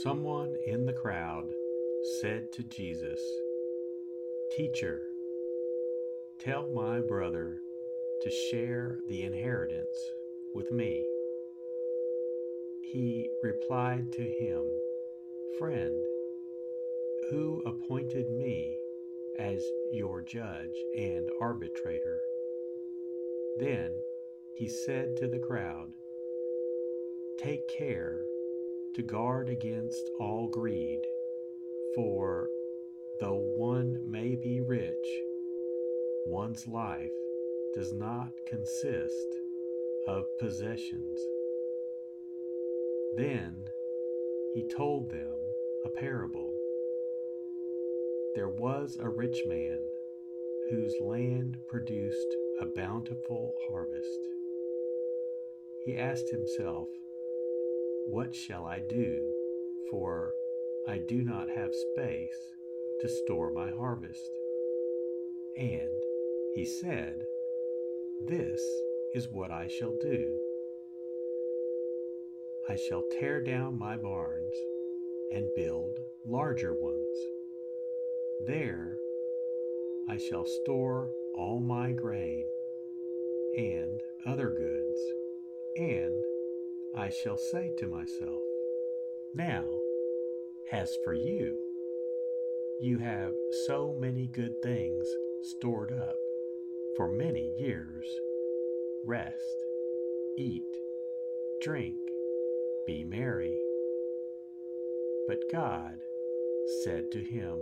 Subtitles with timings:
[0.00, 1.44] Someone in the crowd
[2.22, 3.20] said to Jesus,
[4.56, 5.02] Teacher,
[6.38, 7.60] tell my brother
[8.22, 9.98] to share the inheritance
[10.54, 11.06] with me.
[12.80, 14.64] He replied to him,
[15.58, 15.94] Friend,
[17.30, 18.74] who appointed me
[19.38, 22.18] as your judge and arbitrator?
[23.58, 23.90] Then
[24.56, 25.92] he said to the crowd,
[27.38, 28.22] Take care
[28.94, 31.00] to guard against all greed,
[31.94, 32.48] for
[33.20, 35.06] though one may be rich,
[36.26, 37.10] one's life
[37.74, 39.28] does not consist
[40.06, 41.20] of possessions.
[43.16, 43.64] Then
[44.54, 45.34] he told them
[45.84, 46.52] a parable.
[48.34, 49.78] There was a rich man
[50.70, 54.20] whose land produced a bountiful harvest.
[55.84, 56.88] He asked himself,
[58.12, 59.32] what shall I do?
[59.90, 60.34] For
[60.86, 62.36] I do not have space
[63.00, 64.30] to store my harvest.
[65.56, 66.02] And
[66.54, 67.24] he said,
[68.28, 68.60] This
[69.14, 70.38] is what I shall do.
[72.68, 74.56] I shall tear down my barns
[75.32, 77.16] and build larger ones.
[78.46, 78.94] There
[80.10, 82.44] I shall store all my grain
[83.56, 85.00] and other goods,
[85.76, 86.22] and
[86.94, 88.42] I shall say to myself,
[89.34, 89.64] Now,
[90.70, 91.58] as for you,
[92.80, 93.32] you have
[93.66, 95.06] so many good things
[95.42, 96.16] stored up
[96.98, 98.04] for many years.
[99.06, 99.64] Rest,
[100.36, 100.62] eat,
[101.62, 101.96] drink,
[102.86, 103.58] be merry.
[105.26, 105.94] But God
[106.84, 107.58] said to him,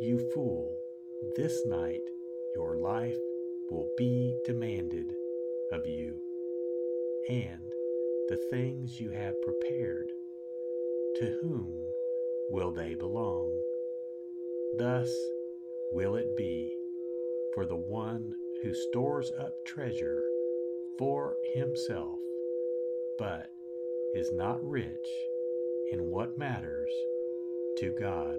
[0.00, 0.74] You fool,
[1.36, 2.00] this night
[2.54, 3.18] your life
[3.70, 5.12] will be demanded
[5.70, 6.14] of you,
[7.28, 7.75] and
[8.28, 10.06] the things you have prepared.
[11.16, 11.72] To whom
[12.50, 13.52] will they belong.
[14.78, 15.08] Thus
[15.92, 16.76] will it be
[17.54, 20.22] for the one who stores up treasure
[20.98, 22.18] for himself,
[23.18, 23.50] but
[24.14, 25.08] is not rich
[25.92, 26.90] in what matters
[27.78, 28.38] to God.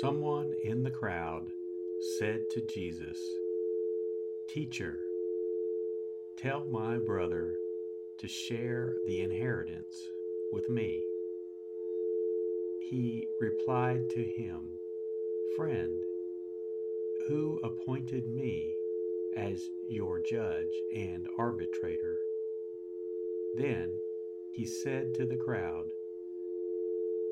[0.00, 1.52] Someone in the crowd
[2.18, 3.16] said to Jesus,
[4.48, 4.98] Teacher,
[6.36, 7.54] tell my brother
[8.18, 10.10] to share the inheritance
[10.52, 11.00] with me.
[12.90, 14.62] He replied to him,
[15.56, 16.02] Friend,
[17.28, 18.74] who appointed me
[19.36, 22.16] as your judge and arbitrator?
[23.56, 23.92] Then
[24.52, 25.86] he said to the crowd,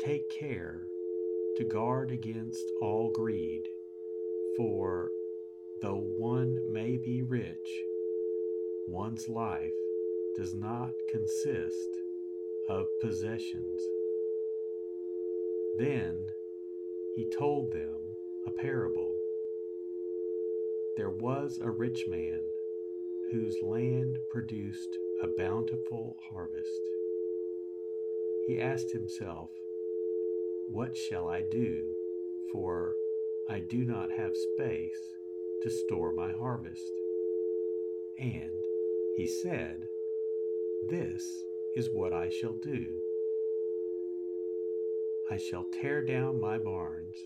[0.00, 0.88] Take care
[1.58, 3.64] to guard against all greed,
[4.56, 5.10] for
[5.82, 7.68] though one may be rich,
[8.86, 9.72] one's life
[10.36, 11.88] does not consist
[12.70, 13.82] of possessions.
[15.78, 16.26] Then
[17.16, 17.96] he told them
[18.46, 19.12] a parable.
[20.96, 22.40] There was a rich man
[23.32, 26.80] whose land produced a bountiful harvest.
[28.46, 29.50] He asked himself,
[30.70, 31.94] what shall I do?
[32.52, 32.94] For
[33.48, 35.00] I do not have space
[35.62, 36.92] to store my harvest.
[38.18, 38.52] And
[39.16, 39.88] he said,
[40.88, 41.22] This
[41.74, 42.84] is what I shall do.
[45.30, 47.16] I shall tear down my barns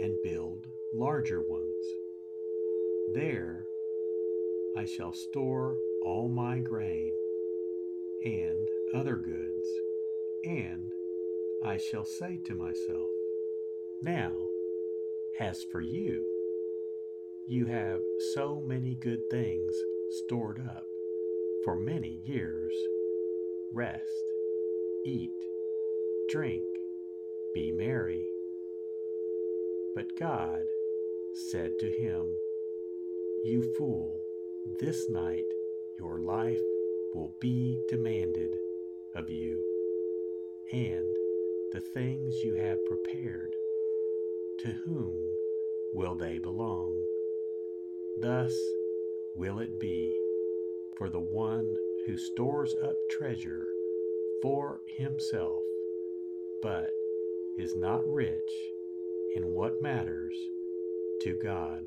[0.00, 1.84] and build larger ones.
[3.14, 3.64] There
[4.76, 7.12] I shall store all my grain
[8.24, 9.68] and other goods,
[10.44, 10.90] and
[11.66, 13.08] I shall say to myself,
[14.02, 14.32] Now,
[15.40, 16.22] as for you,
[17.48, 18.00] you have
[18.34, 19.74] so many good things
[20.10, 20.84] stored up
[21.64, 22.74] for many years.
[23.72, 24.04] Rest,
[25.06, 25.30] eat,
[26.28, 26.64] drink,
[27.54, 28.26] be merry.
[29.94, 30.60] But God
[31.50, 32.26] said to him,
[33.42, 34.20] You fool,
[34.80, 35.46] this night
[35.98, 36.60] your life
[37.14, 38.54] will be demanded
[39.14, 39.64] of you,
[40.70, 41.06] and
[41.74, 43.52] the things you have prepared,
[44.60, 45.12] to whom
[45.92, 46.94] will they belong?
[48.20, 48.56] Thus
[49.34, 50.16] will it be
[50.96, 51.74] for the one
[52.06, 53.66] who stores up treasure
[54.40, 55.64] for himself,
[56.62, 56.90] but
[57.58, 58.52] is not rich
[59.34, 60.36] in what matters
[61.22, 61.86] to God.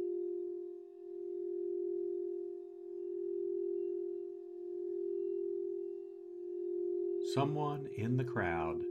[7.33, 8.81] Someone in the crowd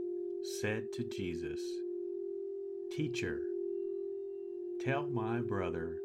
[0.61, 1.61] said to Jesus,
[2.91, 3.43] Teacher,
[4.81, 5.99] tell my brother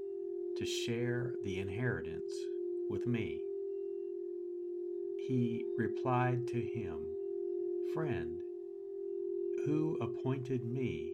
[0.58, 2.34] to share the inheritance
[2.90, 3.42] with me.
[5.28, 6.98] He replied to him,
[7.94, 8.38] Friend,
[9.66, 11.14] who appointed me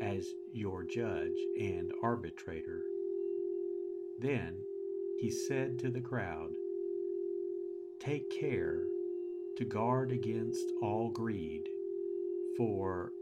[0.00, 2.82] as your judge and arbitrator?
[4.20, 4.58] Then
[5.18, 6.50] he said to the crowd,
[7.98, 8.84] Take care
[9.56, 11.68] to guard against all greed,
[12.56, 13.12] for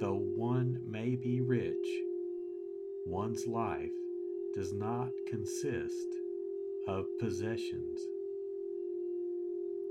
[0.00, 1.86] though one may be rich,
[3.06, 3.92] one's life
[4.54, 6.08] does not consist
[6.88, 8.00] of possessions.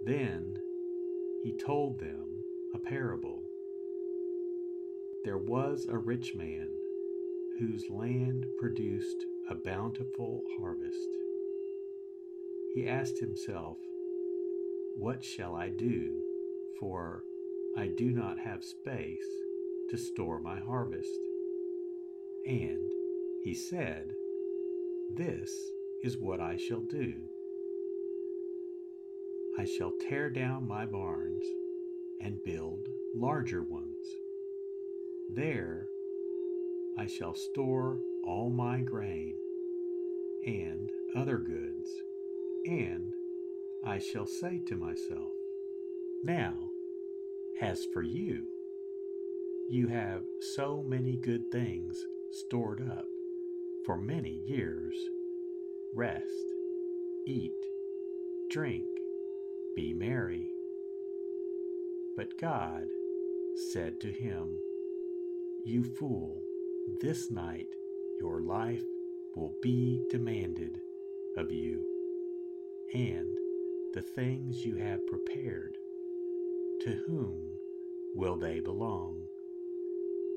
[0.06, 0.60] Then
[1.44, 2.44] he told them
[2.74, 3.44] a parable.
[5.24, 6.70] There was a rich man
[7.60, 11.10] whose land produced a bountiful harvest.
[12.74, 13.78] He asked himself,
[15.00, 16.22] what shall I do?
[16.78, 17.24] For
[17.78, 19.26] I do not have space
[19.90, 21.18] to store my harvest.
[22.46, 22.92] And
[23.44, 24.12] he said,
[25.16, 25.50] This
[26.04, 27.14] is what I shall do.
[29.58, 31.46] I shall tear down my barns
[32.22, 34.06] and build larger ones.
[35.34, 35.88] There
[36.98, 39.36] I shall store all my grain
[40.46, 41.90] and other goods,
[42.66, 43.14] and
[43.84, 45.32] I shall say to myself,
[46.24, 46.54] Now,
[47.62, 48.44] as for you,
[49.70, 50.24] you have
[50.56, 53.06] so many good things stored up
[53.86, 54.96] for many years.
[55.96, 56.26] Rest,
[57.26, 57.54] eat,
[58.50, 58.86] drink,
[59.76, 60.52] be merry.
[62.18, 62.84] But God
[63.72, 64.58] said to him,
[65.64, 66.42] You fool,
[67.02, 67.68] this night
[68.20, 68.84] your life
[69.36, 70.82] will be demanded
[71.38, 71.86] of you,
[72.94, 73.38] and
[74.00, 75.76] the things you have prepared,
[76.80, 77.38] to whom
[78.16, 79.22] will they belong?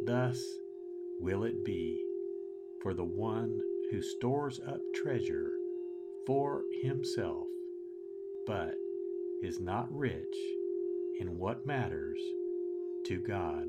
[0.05, 0.45] Thus
[1.21, 2.05] will it be
[2.83, 5.53] for the one who stores up treasure
[6.27, 7.47] for himself,
[8.49, 8.75] but
[9.45, 10.37] is not rich
[11.21, 12.19] in what matters
[13.07, 13.69] to God.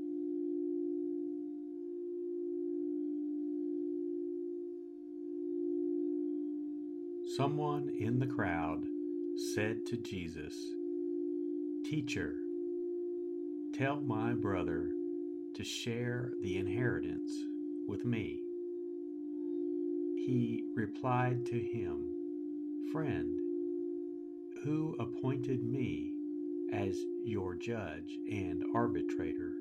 [7.41, 8.83] Someone in the crowd
[9.55, 10.53] said to Jesus,
[11.89, 12.35] Teacher,
[13.73, 14.91] Tell my brother
[15.55, 17.31] to share the inheritance
[17.87, 18.39] with me.
[20.17, 22.13] He replied to him,
[22.91, 23.39] Friend,
[24.63, 26.13] who appointed me
[26.71, 26.95] as
[27.25, 29.53] your judge and arbitrator?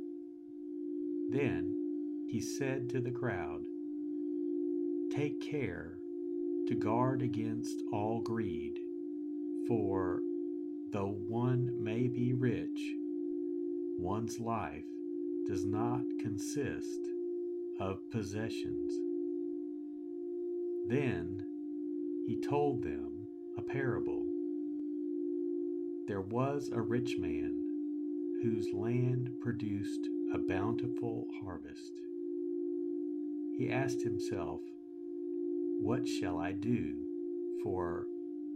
[1.30, 3.62] Then he said to the crowd,
[5.16, 5.94] Take care
[6.69, 8.79] to guard against all greed,
[9.69, 10.21] for
[10.93, 12.81] though one may be rich,
[13.99, 14.85] one's life
[15.47, 17.00] does not consist
[17.81, 18.93] of possessions.
[20.88, 21.45] Then
[22.26, 23.26] he told them
[23.57, 24.26] a parable.
[26.07, 27.55] There was a rich man
[28.43, 31.93] whose land produced a bountiful harvest.
[33.57, 34.61] He asked himself,
[35.82, 36.94] What shall I do?
[37.64, 38.06] For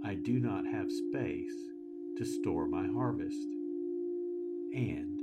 [0.04, 1.54] I do not have space
[2.19, 3.49] to store my harvest.
[4.75, 5.19] And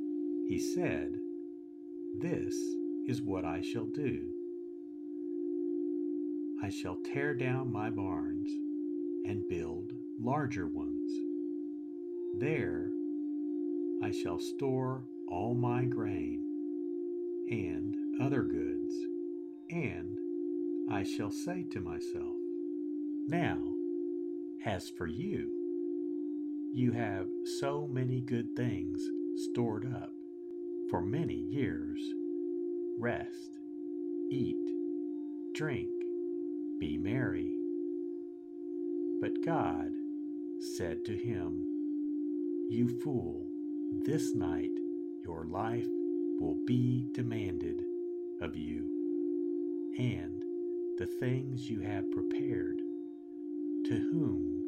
[0.50, 1.12] he said,
[2.20, 2.56] This
[3.08, 4.20] is what I shall do.
[6.64, 8.50] I shall tear down my barns
[9.26, 11.12] and build larger ones.
[12.40, 12.90] There
[14.04, 16.42] I shall store all my grain
[17.52, 18.96] and other goods,
[19.70, 20.18] and
[20.94, 22.36] I shall say to myself,
[23.30, 23.60] Now,
[24.66, 25.50] as for you,
[26.74, 27.28] you have
[27.60, 29.02] so many good things
[29.52, 30.12] stored up
[30.90, 31.98] for many years.
[33.00, 33.58] Rest,
[34.30, 34.70] eat,
[35.56, 35.88] drink,
[36.78, 37.56] be merry.
[39.22, 39.88] But God
[40.76, 41.64] said to him,
[42.70, 43.48] You fool,
[44.06, 44.78] this night
[45.24, 45.88] your life
[46.42, 47.82] will be demanded
[48.42, 48.90] of you,
[49.98, 50.44] and
[51.02, 52.78] the things you have prepared,
[53.86, 54.62] to whom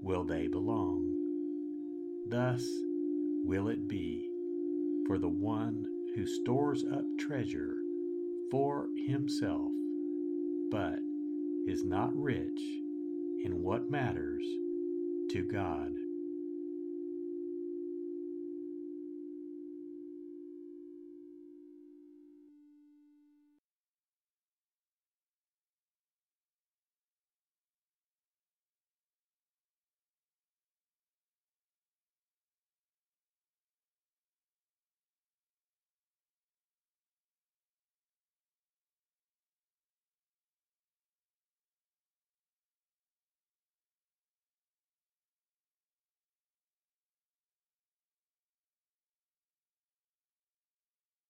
[0.00, 1.04] will they belong?
[2.26, 2.66] Thus
[3.44, 4.26] will it be
[5.06, 5.84] for the one
[6.16, 7.74] who stores up treasure
[8.50, 9.72] for himself,
[10.70, 11.00] but
[11.66, 12.62] is not rich
[13.44, 14.42] in what matters
[15.32, 15.90] to God.